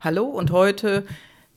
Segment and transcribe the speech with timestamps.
[0.00, 1.04] Hallo und heute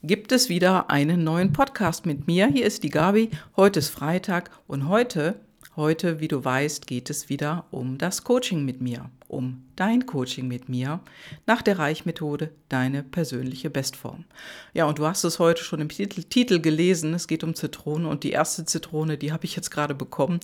[0.04, 2.48] gibt es wieder einen neuen Podcast mit mir.
[2.48, 3.30] Hier ist die Gabi.
[3.56, 5.40] Heute ist Freitag und heute,
[5.76, 10.48] heute, wie du weißt, geht es wieder um das Coaching mit mir, um dein Coaching
[10.48, 11.00] mit mir
[11.46, 14.26] nach der Reichmethode deine persönliche Bestform.
[14.74, 17.14] Ja, und du hast es heute schon im Titel, Titel gelesen.
[17.14, 20.40] Es geht um Zitrone und die erste Zitrone, die habe ich jetzt gerade bekommen.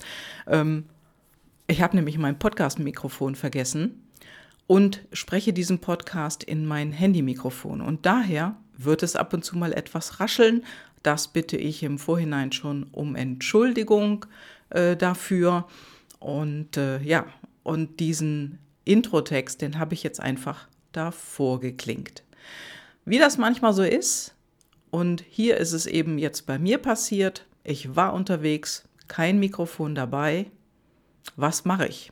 [0.47, 0.85] Ähm,
[1.67, 4.06] ich habe nämlich mein Podcast-Mikrofon vergessen
[4.67, 7.81] und spreche diesen Podcast in mein Handymikrofon.
[7.81, 10.65] Und daher wird es ab und zu mal etwas rascheln.
[11.03, 14.25] Das bitte ich im Vorhinein schon um Entschuldigung
[14.69, 15.67] äh, dafür.
[16.19, 17.25] Und äh, ja,
[17.63, 22.23] und diesen Introtext, den habe ich jetzt einfach davor geklingt.
[23.05, 24.33] Wie das manchmal so ist,
[24.89, 30.49] und hier ist es eben jetzt bei mir passiert, ich war unterwegs, kein Mikrofon dabei.
[31.35, 32.11] Was mache ich?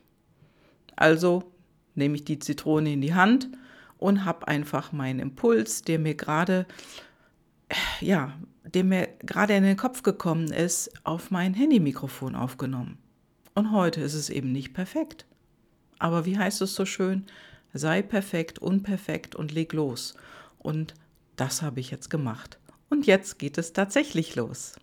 [0.96, 1.55] Also
[1.96, 3.50] nehme ich die Zitrone in die Hand
[3.98, 6.66] und habe einfach meinen Impuls, der mir gerade,
[8.02, 12.98] ja, der mir gerade in den Kopf gekommen ist, auf mein Handymikrofon aufgenommen.
[13.54, 15.26] Und heute ist es eben nicht perfekt.
[15.98, 17.26] Aber wie heißt es so schön?
[17.74, 20.16] Sei perfekt, unperfekt und leg los.
[20.60, 20.94] Und
[21.36, 22.60] das habe ich jetzt gemacht.
[22.90, 24.76] Und jetzt geht es tatsächlich los.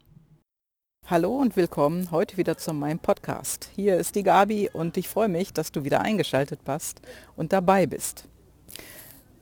[1.10, 3.68] Hallo und willkommen heute wieder zu meinem Podcast.
[3.74, 7.02] Hier ist die Gabi und ich freue mich, dass du wieder eingeschaltet hast
[7.36, 8.28] und dabei bist.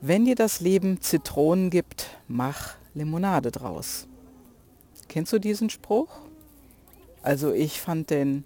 [0.01, 4.09] Wenn dir das Leben Zitronen gibt, mach Limonade draus.
[5.09, 6.09] Kennst du diesen Spruch?
[7.23, 8.45] Also ich fand den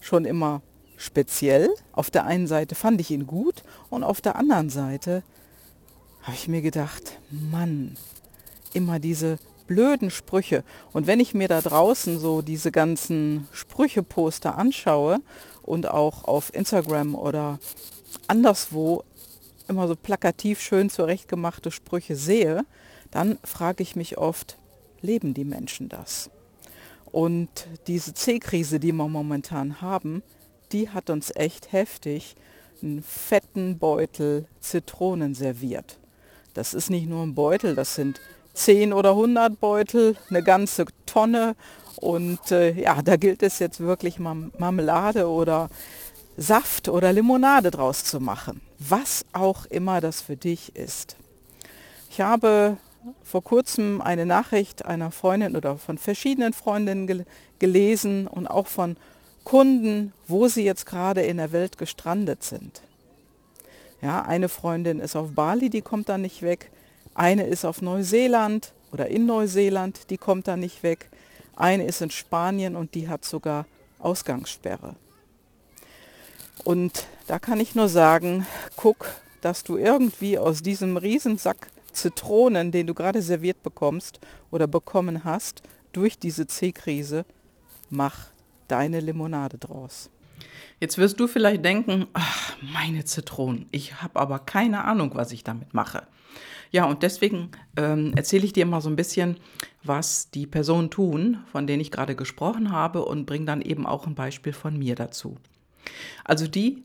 [0.00, 0.62] schon immer
[0.96, 1.68] speziell.
[1.92, 5.22] Auf der einen Seite fand ich ihn gut und auf der anderen Seite
[6.22, 7.98] habe ich mir gedacht, Mann,
[8.72, 10.64] immer diese blöden Sprüche.
[10.92, 15.20] Und wenn ich mir da draußen so diese ganzen Sprüche-Poster anschaue
[15.62, 17.58] und auch auf Instagram oder
[18.26, 19.04] anderswo
[19.68, 22.64] immer so plakativ schön zurechtgemachte Sprüche sehe,
[23.10, 24.58] dann frage ich mich oft,
[25.00, 26.30] leben die Menschen das?
[27.06, 30.22] Und diese C-Krise, die wir momentan haben,
[30.72, 32.34] die hat uns echt heftig
[32.82, 35.98] einen fetten Beutel Zitronen serviert.
[36.54, 38.20] Das ist nicht nur ein Beutel, das sind
[38.54, 41.56] 10 oder 100 Beutel, eine ganze Tonne.
[41.96, 45.68] Und äh, ja, da gilt es jetzt wirklich Marmelade oder
[46.36, 48.60] Saft oder Limonade draus zu machen.
[48.78, 51.16] Was auch immer das für dich ist.
[52.10, 52.76] Ich habe
[53.22, 57.26] vor kurzem eine Nachricht einer Freundin oder von verschiedenen Freundinnen gel
[57.58, 58.96] gelesen und auch von
[59.44, 62.82] Kunden, wo sie jetzt gerade in der Welt gestrandet sind.
[64.02, 66.70] Ja, eine Freundin ist auf Bali, die kommt da nicht weg.
[67.14, 71.08] Eine ist auf Neuseeland oder in Neuseeland, die kommt da nicht weg.
[71.56, 73.66] Eine ist in Spanien und die hat sogar
[74.00, 74.96] Ausgangssperre.
[76.64, 79.06] Und da kann ich nur sagen, guck,
[79.40, 84.18] dass du irgendwie aus diesem Riesensack Zitronen, den du gerade serviert bekommst
[84.50, 87.24] oder bekommen hast, durch diese C-Krise,
[87.88, 88.26] mach
[88.68, 90.10] deine Limonade draus.
[90.80, 95.44] Jetzt wirst du vielleicht denken, ach, meine Zitronen, ich habe aber keine Ahnung, was ich
[95.44, 96.06] damit mache.
[96.70, 99.36] Ja, und deswegen ähm, erzähle ich dir mal so ein bisschen,
[99.84, 104.06] was die Personen tun, von denen ich gerade gesprochen habe und bringe dann eben auch
[104.06, 105.36] ein Beispiel von mir dazu.
[106.24, 106.82] Also die,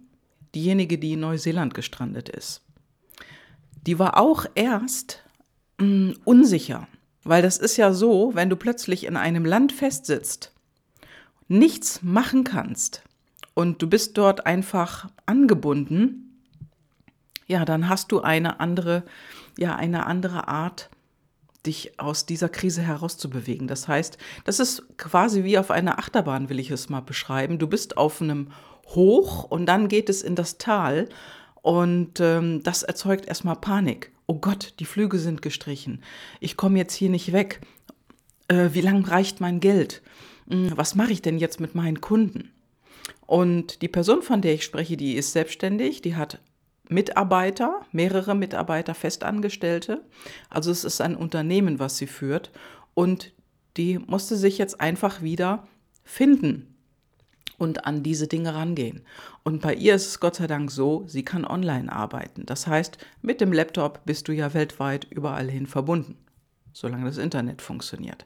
[0.54, 2.62] diejenige, die in Neuseeland gestrandet ist,
[3.88, 5.24] die war auch erst
[5.80, 6.88] mh, hm, unsicher,
[7.24, 10.54] weil das ist ja so, wenn du plötzlich in einem Land festsitzt,
[11.48, 13.02] nichts machen kannst
[13.60, 16.40] und du bist dort einfach angebunden,
[17.46, 19.04] ja, dann hast du eine andere,
[19.58, 20.90] ja, eine andere Art,
[21.66, 23.68] dich aus dieser Krise herauszubewegen.
[23.68, 27.60] Das heißt, das ist quasi wie auf einer Achterbahn, will ich es mal beschreiben.
[27.60, 28.54] Du bist auf einem
[28.88, 31.10] Hoch und dann geht es in das Tal
[31.62, 34.14] und ähm, das erzeugt erstmal Panik.
[34.26, 36.02] Oh Gott, die Flüge sind gestrichen.
[36.40, 37.60] Ich komme jetzt hier nicht weg.
[38.48, 40.02] Äh, wie lange reicht mein Geld?
[40.50, 42.54] Hm, was mache ich denn jetzt mit meinen Kunden?
[43.30, 46.40] Und die Person, von der ich spreche, die ist selbstständig, die hat
[46.90, 50.04] Mitarbeiter, mehrere Mitarbeiter, Festangestellte.
[50.50, 52.50] Also es ist ein Unternehmen, was sie führt.
[52.96, 53.32] Und
[53.78, 55.68] die musste sich jetzt einfach wieder
[56.04, 56.74] finden
[57.60, 59.04] und an diese Dinge rangehen.
[59.44, 62.48] Und bei ihr ist es Gott sei Dank so, sie kann online arbeiten.
[62.48, 66.18] Das heißt, mit dem Laptop bist du ja weltweit überall hin verbunden,
[66.74, 68.26] solange das Internet funktioniert.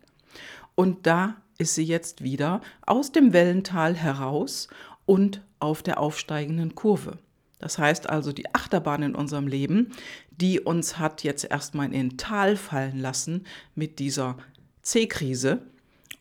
[0.75, 4.69] Und da ist sie jetzt wieder aus dem Wellental heraus
[5.06, 7.20] und auf der aufsteigenden Kurve.
[7.60, 9.94] Das heißt also, die Achterbahn in unserem Leben,
[10.32, 14.38] die uns hat jetzt erstmal in den Tal fallen lassen mit dieser
[14.82, 15.62] C-Krise.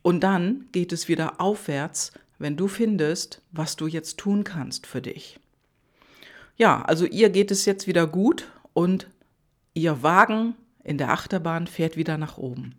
[0.02, 5.02] Und dann geht es wieder aufwärts, wenn du findest, was du jetzt tun kannst für
[5.02, 5.38] dich.
[6.56, 9.08] Ja, also ihr geht es jetzt wieder gut und
[9.74, 12.74] ihr Wagen in der Achterbahn fährt wieder nach oben.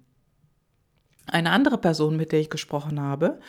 [1.26, 3.40] Eine andere Person, mit der ich gesprochen habe,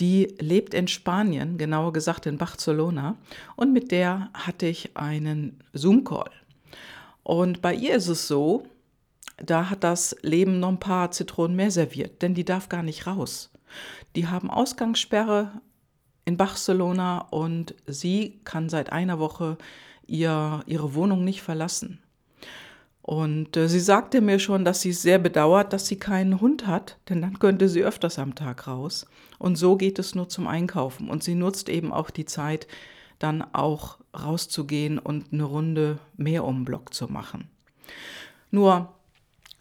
[0.00, 3.16] die lebt in Spanien, genauer gesagt in Barcelona,
[3.56, 6.30] und mit der hatte ich einen Zoom-Call.
[7.22, 8.66] Und bei ihr ist es so,
[9.36, 13.06] da hat das Leben noch ein paar Zitronen mehr serviert, denn die darf gar nicht
[13.06, 13.50] raus.
[14.16, 15.52] Die haben Ausgangssperre
[16.24, 19.58] in Barcelona und sie kann seit einer Woche
[20.06, 22.00] ihr, ihre Wohnung nicht verlassen.
[23.10, 26.96] Und äh, sie sagte mir schon, dass sie sehr bedauert, dass sie keinen Hund hat,
[27.08, 29.04] denn dann könnte sie öfters am Tag raus.
[29.40, 31.10] Und so geht es nur zum Einkaufen.
[31.10, 32.68] Und sie nutzt eben auch die Zeit,
[33.18, 37.48] dann auch rauszugehen und eine Runde mehr um Block zu machen.
[38.52, 38.94] Nur,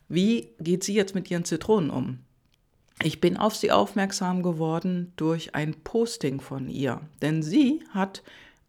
[0.10, 2.20] wie geht sie jetzt mit ihren Zitronen um?
[3.02, 8.22] Ich bin auf sie aufmerksam geworden durch ein Posting von ihr, denn sie hat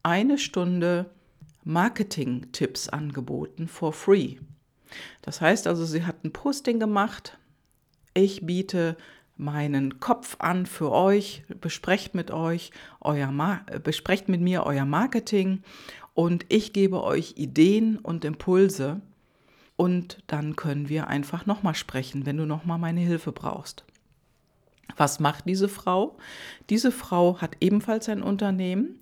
[0.02, 1.10] eine Stunde
[1.64, 4.36] Marketing-Tipps angeboten for free.
[5.22, 7.38] Das heißt also, sie hat ein Posting gemacht.
[8.14, 8.96] Ich biete
[9.36, 13.32] meinen Kopf an für euch, besprecht mit euch euer
[13.82, 15.62] besprecht mit mir euer Marketing
[16.14, 19.00] und ich gebe euch Ideen und Impulse
[19.76, 23.84] und dann können wir einfach nochmal sprechen, wenn du nochmal meine Hilfe brauchst.
[24.98, 26.18] Was macht diese Frau?
[26.68, 29.00] Diese Frau hat ebenfalls ein Unternehmen.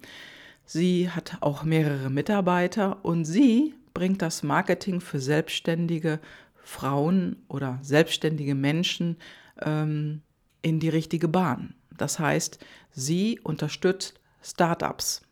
[0.65, 6.21] Sie hat auch mehrere Mitarbeiter und sie bringt das Marketing für selbstständige
[6.63, 9.17] Frauen oder selbstständige Menschen
[9.61, 10.23] ähm,
[10.63, 11.75] in die richtige Bahn.
[11.97, 12.61] Das heißt,
[12.93, 15.23] sie unterstützt Startups.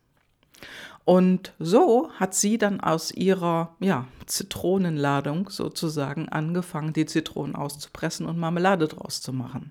[1.04, 8.36] Und so hat sie dann aus ihrer ja, Zitronenladung sozusagen angefangen, die Zitronen auszupressen und
[8.36, 9.70] Marmelade draus zu machen.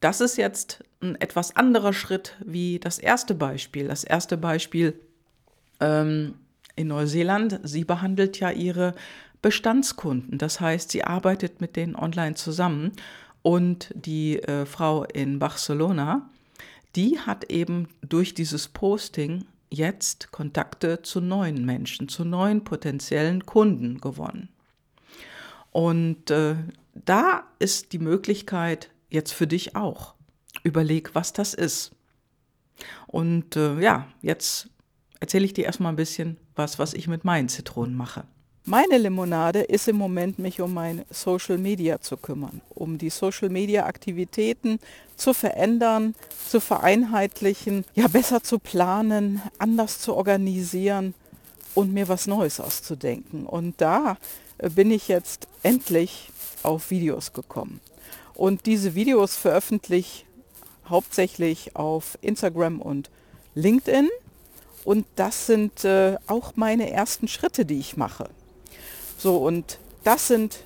[0.00, 3.86] Das ist jetzt ein etwas anderer Schritt wie das erste Beispiel.
[3.86, 4.98] Das erste Beispiel
[5.78, 6.34] ähm,
[6.80, 8.94] in Neuseeland, sie behandelt ja ihre
[9.42, 10.38] Bestandskunden.
[10.38, 12.92] Das heißt, sie arbeitet mit denen online zusammen.
[13.42, 16.28] Und die äh, Frau in Barcelona,
[16.96, 24.00] die hat eben durch dieses Posting jetzt Kontakte zu neuen Menschen, zu neuen potenziellen Kunden
[24.00, 24.48] gewonnen.
[25.70, 26.56] Und äh,
[26.94, 30.14] da ist die Möglichkeit jetzt für dich auch.
[30.64, 31.92] Überleg, was das ist.
[33.06, 34.69] Und äh, ja, jetzt
[35.20, 38.24] erzähle ich dir erstmal ein bisschen was, was ich mit meinen Zitronen mache.
[38.64, 43.48] Meine Limonade ist im Moment, mich um mein Social Media zu kümmern, um die Social
[43.48, 44.78] Media Aktivitäten
[45.16, 46.14] zu verändern,
[46.48, 51.14] zu vereinheitlichen, ja besser zu planen, anders zu organisieren
[51.74, 53.46] und mir was Neues auszudenken.
[53.46, 54.18] Und da
[54.58, 56.30] äh, bin ich jetzt endlich
[56.62, 57.80] auf Videos gekommen.
[58.34, 60.24] Und diese Videos veröffentliche
[60.90, 63.10] hauptsächlich auf Instagram und
[63.54, 64.10] LinkedIn.
[64.84, 68.28] Und das sind äh, auch meine ersten Schritte, die ich mache.
[69.18, 70.64] So, und das sind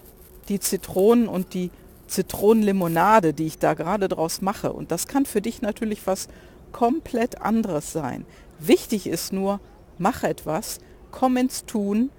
[0.49, 1.70] die Zitronen und die
[2.06, 4.72] Zitronenlimonade, die ich da gerade draus mache.
[4.72, 6.28] Und das kann für dich natürlich was
[6.72, 8.25] komplett anderes sein.
[8.58, 9.61] Wichtig ist nur,
[9.99, 10.78] mach etwas,
[11.11, 12.11] komm ins Tun,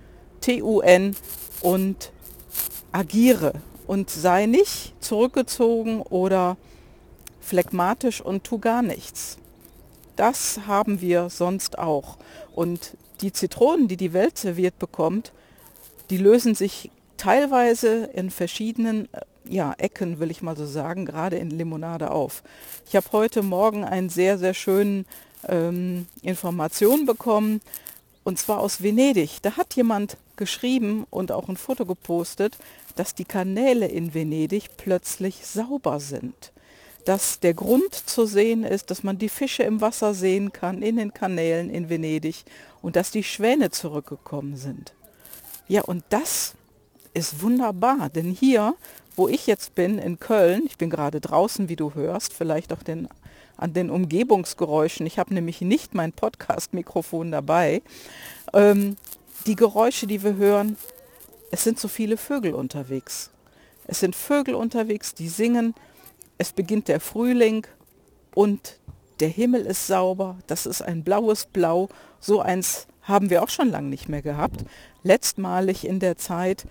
[0.41, 1.15] T-U-N
[1.61, 2.11] und
[2.91, 3.53] agiere
[3.87, 6.57] und sei nicht zurückgezogen oder
[7.41, 9.37] phlegmatisch und tu gar nichts.
[10.15, 12.17] Das haben wir sonst auch.
[12.53, 15.31] Und die Zitronen, die die Welt serviert bekommt,
[16.09, 21.37] die lösen sich teilweise in verschiedenen äh, ja, Ecken, will ich mal so sagen, gerade
[21.37, 22.43] in Limonade auf.
[22.87, 25.05] Ich habe heute Morgen einen sehr, sehr schönen
[25.47, 27.61] ähm, Information bekommen,
[28.23, 29.41] und zwar aus Venedig.
[29.43, 32.57] Da hat jemand geschrieben und auch ein Foto gepostet,
[32.95, 36.51] dass die Kanäle in Venedig plötzlich sauber sind.
[37.05, 40.97] Dass der Grund zu sehen ist, dass man die Fische im Wasser sehen kann, in
[40.97, 42.43] den Kanälen in Venedig
[42.81, 44.93] und dass die Schwäne zurückgekommen sind.
[45.67, 46.55] Ja, und das
[47.13, 48.75] ist wunderbar, denn hier,
[49.15, 52.83] wo ich jetzt bin, in Köln, ich bin gerade draußen, wie du hörst, vielleicht auch
[52.83, 53.07] den,
[53.55, 57.81] an den Umgebungsgeräuschen, ich habe nämlich nicht mein Podcast-Mikrofon dabei,
[58.53, 58.97] ähm,
[59.45, 60.77] die Geräusche, die wir hören,
[61.51, 63.29] es sind so viele Vögel unterwegs.
[63.87, 65.73] Es sind Vögel unterwegs, die singen,
[66.37, 67.65] es beginnt der Frühling
[68.33, 68.79] und
[69.19, 71.89] der Himmel ist sauber, das ist ein blaues Blau,
[72.19, 74.65] so eins haben wir auch schon lange nicht mehr gehabt.
[75.03, 76.65] Letztmalig in der Zeit,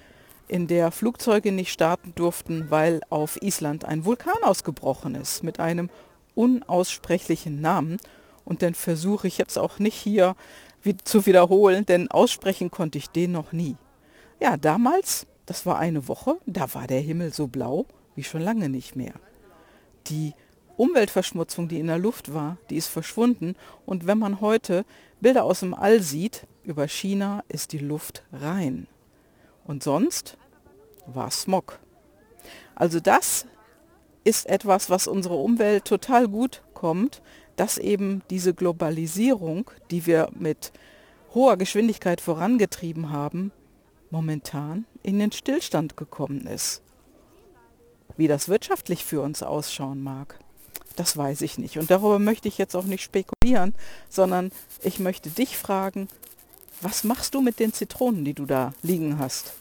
[0.49, 5.89] in der Flugzeuge nicht starten durften, weil auf Island ein Vulkan ausgebrochen ist mit einem
[6.35, 7.99] unaussprechlichen Namen.
[8.45, 10.37] Und den versuche ich jetzt auch nicht hier
[11.05, 13.77] zu wiederholen, denn aussprechen konnte ich den noch nie.
[14.41, 18.69] Ja, damals, das war eine Woche, da war der Himmel so blau wie schon lange
[18.69, 19.15] nicht mehr.
[20.09, 20.35] Die
[20.77, 23.55] Umweltverschmutzung, die in der Luft war, die ist verschwunden.
[23.87, 24.85] Und wenn man heute
[25.21, 28.87] Bilder aus dem All sieht, über China ist die Luft rein.
[29.65, 30.37] Und sonst
[31.07, 31.79] war Smog.
[32.75, 33.47] Also das
[34.25, 37.23] ist etwas, was unsere Umwelt total gut kommt,
[37.57, 40.73] dass eben diese Globalisierung, die wir mit
[41.35, 43.53] hoher Geschwindigkeit vorangetrieben haben,
[44.11, 46.83] momentan in den Stillstand gekommen ist.
[48.17, 50.39] Wie das wirtschaftlich für uns ausschauen mag,
[50.97, 51.79] das weiß ich nicht.
[51.79, 53.75] Und darüber möchte ich jetzt auch nicht spekulieren,
[54.09, 54.53] sondern
[54.83, 56.09] ich möchte dich fragen,
[56.81, 59.55] was machst du mit den Zitronen, die du da liegen hast?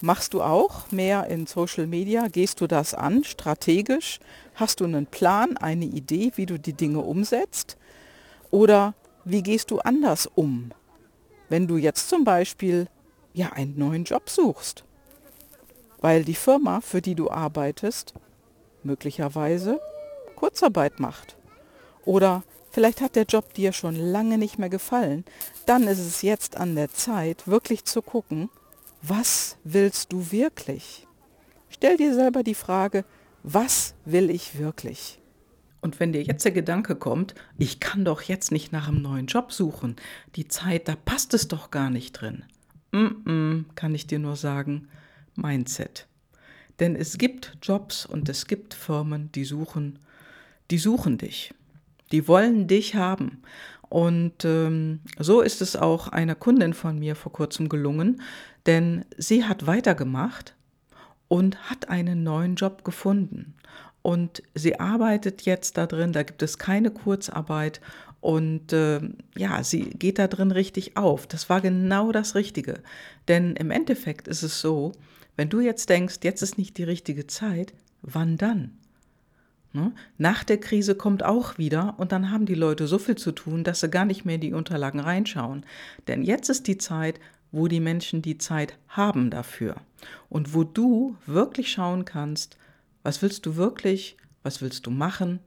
[0.00, 2.28] Machst du auch mehr in Social Media?
[2.28, 4.20] Gehst du das an, strategisch?
[4.54, 7.78] Hast du einen Plan, eine Idee, wie du die Dinge umsetzt?
[8.50, 10.70] Oder wie gehst du anders um,
[11.48, 12.88] wenn du jetzt zum Beispiel
[13.32, 14.84] ja einen neuen Job suchst?
[16.06, 18.14] Weil die Firma, für die du arbeitest,
[18.84, 19.80] möglicherweise
[20.36, 21.36] Kurzarbeit macht.
[22.04, 25.24] Oder vielleicht hat der Job dir schon lange nicht mehr gefallen.
[25.66, 28.50] Dann ist es jetzt an der Zeit, wirklich zu gucken,
[29.02, 31.08] was willst du wirklich?
[31.70, 33.04] Stell dir selber die Frage,
[33.42, 35.18] was will ich wirklich?
[35.80, 39.26] Und wenn dir jetzt der Gedanke kommt, ich kann doch jetzt nicht nach einem neuen
[39.26, 39.96] Job suchen,
[40.36, 42.44] die Zeit, da passt es doch gar nicht drin.
[42.92, 44.86] Mm -mm, kann ich dir nur sagen,
[45.36, 46.06] Mindset.
[46.80, 49.98] Denn es gibt Jobs und es gibt Firmen, die suchen,
[50.70, 51.54] die suchen dich.
[52.12, 53.42] Die wollen dich haben.
[53.88, 58.20] Und ähm, so ist es auch einer Kundin von mir vor kurzem gelungen,
[58.66, 60.54] denn sie hat weitergemacht
[61.28, 63.54] und hat einen neuen Job gefunden.
[64.02, 67.80] Und sie arbeitet jetzt da drin, da gibt es keine Kurzarbeit
[68.20, 69.00] und äh,
[69.36, 71.26] ja, sie geht da drin richtig auf.
[71.26, 72.82] Das war genau das Richtige.
[73.28, 74.92] Denn im Endeffekt ist es so,
[75.36, 78.78] wenn du jetzt denkst, jetzt ist nicht die richtige Zeit, wann dann?
[79.72, 79.92] Ne?
[80.16, 83.62] Nach der Krise kommt auch wieder und dann haben die Leute so viel zu tun,
[83.62, 85.66] dass sie gar nicht mehr in die Unterlagen reinschauen.
[86.08, 87.20] Denn jetzt ist die Zeit,
[87.52, 89.76] wo die Menschen die Zeit haben dafür
[90.28, 92.56] und wo du wirklich schauen kannst,
[93.02, 95.40] was willst du wirklich, was willst du machen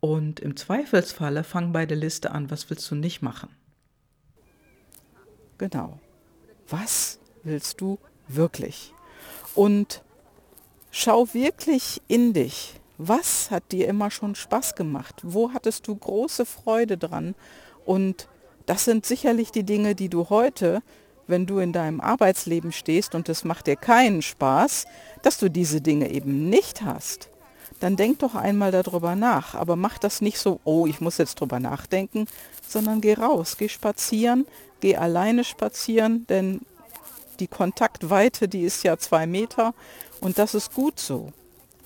[0.00, 3.50] und im Zweifelsfalle fang bei der Liste an, was willst du nicht machen.
[5.58, 6.00] Genau.
[6.68, 8.94] Was willst du wirklich?
[9.58, 10.02] Und
[10.92, 12.74] schau wirklich in dich.
[12.96, 15.16] Was hat dir immer schon Spaß gemacht?
[15.24, 17.34] Wo hattest du große Freude dran?
[17.84, 18.28] Und
[18.66, 20.82] das sind sicherlich die Dinge, die du heute
[21.28, 24.86] wenn du in deinem Arbeitsleben stehst und es macht dir keinen Spaß,
[25.22, 27.28] dass du diese Dinge eben nicht hast,
[27.80, 29.54] dann denk doch einmal darüber nach.
[29.54, 32.26] Aber mach das nicht so, oh, ich muss jetzt drüber nachdenken,
[32.66, 34.46] sondern geh raus, geh spazieren,
[34.80, 36.62] geh alleine spazieren, denn
[37.40, 39.74] die Kontaktweite, die ist ja zwei Meter
[40.20, 41.32] und das ist gut so.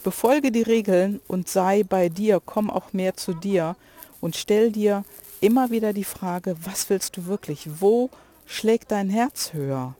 [0.02, 3.76] Befolge die Regeln und sei bei dir, komm auch mehr zu dir
[4.20, 5.04] und stell dir
[5.40, 7.68] immer wieder die Frage, was willst du wirklich?
[7.80, 8.10] Wo
[8.46, 9.94] schlägt dein Herz höher,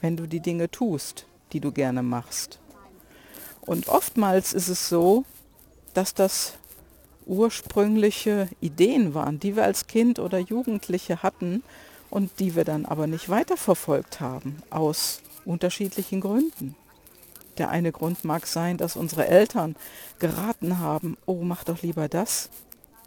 [0.00, 2.58] wenn du die Dinge tust, die du gerne machst.
[3.60, 5.24] Und oftmals ist es so,
[5.94, 6.54] dass das
[7.26, 11.62] ursprüngliche Ideen waren, die wir als Kind oder Jugendliche hatten
[12.10, 16.74] und die wir dann aber nicht weiterverfolgt haben, aus unterschiedlichen Gründen.
[17.58, 19.76] Der eine Grund mag sein, dass unsere Eltern
[20.18, 22.50] geraten haben, oh, mach doch lieber das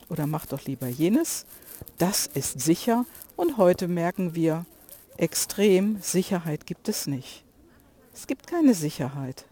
[0.10, 1.46] oder mach doch lieber jenes.
[1.98, 3.06] Das ist sicher
[3.36, 4.66] und heute merken wir
[5.18, 7.44] extrem, Sicherheit gibt es nicht.
[8.14, 9.46] Es gibt keine Sicherheit.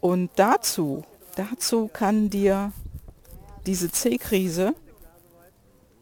[0.00, 1.02] Und dazu,
[1.34, 2.72] dazu kann dir
[3.64, 4.74] diese C-Krise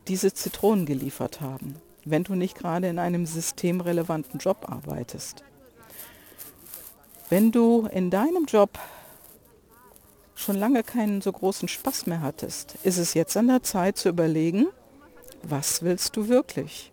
[0.09, 5.45] diese Zitronen geliefert haben, wenn du nicht gerade in einem systemrelevanten Job arbeitest.
[7.29, 8.79] Wenn du in deinem Job
[10.35, 14.09] schon lange keinen so großen Spaß mehr hattest, ist es jetzt an der Zeit zu
[14.09, 14.67] überlegen,
[15.43, 16.93] was willst du wirklich?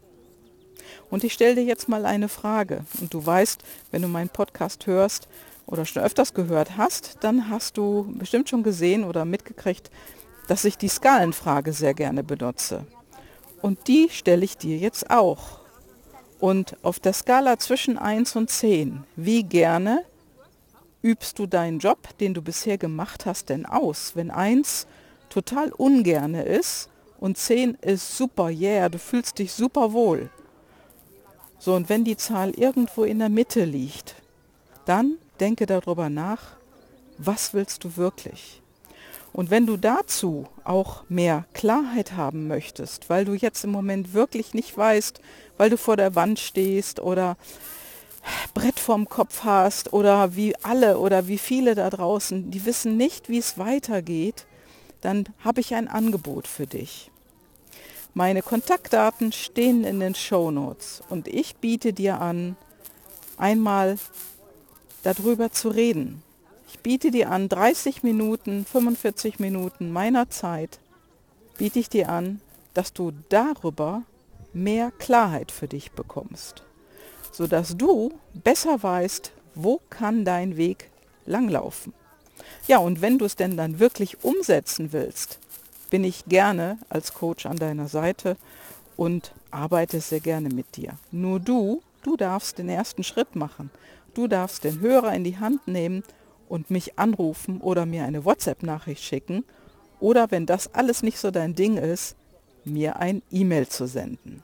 [1.09, 2.85] Und ich stelle dir jetzt mal eine Frage.
[3.01, 3.61] Und du weißt,
[3.91, 5.27] wenn du meinen Podcast hörst
[5.65, 9.89] oder schon öfters gehört hast, dann hast du bestimmt schon gesehen oder mitgekriegt,
[10.47, 12.85] dass ich die Skalenfrage sehr gerne benutze.
[13.61, 15.59] Und die stelle ich dir jetzt auch.
[16.39, 20.05] Und auf der Skala zwischen 1 und 10, wie gerne
[21.01, 24.15] übst du deinen Job, den du bisher gemacht hast, denn aus?
[24.15, 24.87] Wenn 1
[25.29, 26.89] total ungerne ist
[27.19, 30.29] und 10 ist super, yeah, du fühlst dich super wohl.
[31.57, 34.15] So, und wenn die Zahl irgendwo in der Mitte liegt,
[34.85, 36.55] dann denke darüber nach,
[37.17, 38.61] was willst du wirklich?
[39.31, 44.53] Und wenn du dazu auch mehr Klarheit haben möchtest, weil du jetzt im Moment wirklich
[44.53, 45.21] nicht weißt,
[45.57, 47.37] weil du vor der Wand stehst oder
[48.53, 53.29] Brett vorm Kopf hast oder wie alle oder wie viele da draußen, die wissen nicht,
[53.29, 54.45] wie es weitergeht,
[55.01, 57.11] dann habe ich ein Angebot für dich.
[58.13, 62.57] Meine Kontaktdaten stehen in den Show Notes und ich biete dir an,
[63.37, 63.97] einmal
[65.03, 66.23] darüber zu reden.
[66.81, 70.79] Biete dir an, 30 Minuten, 45 Minuten meiner Zeit,
[71.57, 72.39] biete ich dir an,
[72.73, 74.03] dass du darüber
[74.53, 76.63] mehr Klarheit für dich bekommst,
[77.33, 80.89] sodass du besser weißt, wo kann dein Weg
[81.25, 81.93] langlaufen.
[82.65, 85.39] Ja, und wenn du es denn dann wirklich umsetzen willst,
[85.89, 88.37] bin ich gerne als Coach an deiner Seite
[88.95, 90.93] und arbeite sehr gerne mit dir.
[91.11, 93.69] Nur du, du darfst den ersten Schritt machen.
[94.13, 96.03] Du darfst den Hörer in die Hand nehmen
[96.49, 99.45] und mich anrufen oder mir eine WhatsApp-Nachricht schicken
[99.99, 102.15] oder wenn das alles nicht so dein Ding ist,
[102.65, 104.43] mir ein E-Mail zu senden.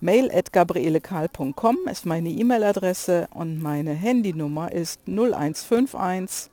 [0.00, 6.50] Mail at gabrielekal.com ist meine E-Mail-Adresse und meine Handynummer ist 0151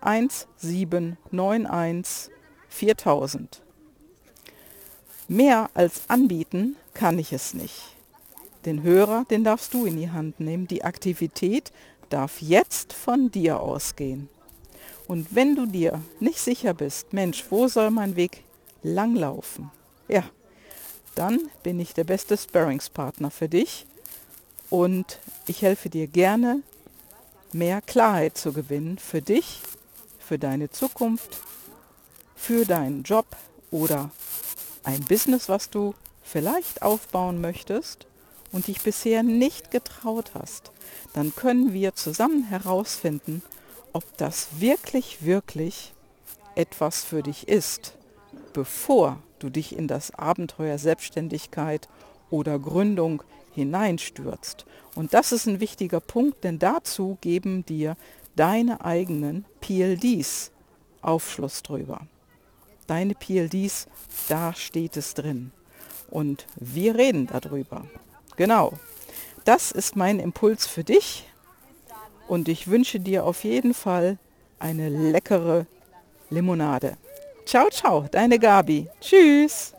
[0.00, 2.32] 1791
[2.68, 3.62] 4000.
[5.28, 7.94] Mehr als anbieten kann ich es nicht.
[8.64, 10.66] Den Hörer, den darfst du in die Hand nehmen.
[10.66, 11.70] Die Aktivität
[12.14, 14.28] darf jetzt von dir ausgehen.
[15.08, 18.44] Und wenn du dir nicht sicher bist, Mensch, wo soll mein Weg
[18.84, 19.72] langlaufen?
[20.06, 20.22] Ja,
[21.16, 23.86] dann bin ich der beste Sparringspartner für dich
[24.70, 25.18] und
[25.48, 26.62] ich helfe dir gerne,
[27.52, 29.60] mehr Klarheit zu gewinnen für dich,
[30.20, 31.40] für deine Zukunft,
[32.36, 33.26] für deinen Job
[33.72, 34.10] oder
[34.84, 38.06] ein Business, was du vielleicht aufbauen möchtest
[38.52, 40.70] und dich bisher nicht getraut hast,
[41.12, 43.42] dann können wir zusammen herausfinden,
[43.92, 45.92] ob das wirklich, wirklich
[46.54, 47.94] etwas für dich ist,
[48.52, 51.88] bevor du dich in das Abenteuer Selbstständigkeit
[52.30, 53.22] oder Gründung
[53.54, 54.64] hineinstürzt.
[54.94, 57.96] Und das ist ein wichtiger Punkt, denn dazu geben dir
[58.36, 60.50] deine eigenen PLDs
[61.02, 62.00] Aufschluss drüber.
[62.86, 63.86] Deine PLDs,
[64.28, 65.52] da steht es drin.
[66.10, 67.84] Und wir reden darüber.
[68.36, 68.72] Genau.
[69.44, 71.28] Das ist mein Impuls für dich.
[72.26, 74.18] Und ich wünsche dir auf jeden Fall
[74.58, 75.66] eine leckere
[76.30, 76.96] Limonade.
[77.44, 78.88] Ciao, ciao, deine Gabi.
[79.00, 79.74] Tschüss.